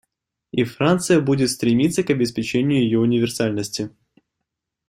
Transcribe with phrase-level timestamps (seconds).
[0.51, 3.91] И Франция будет стремиться к обеспечению ее универсальности.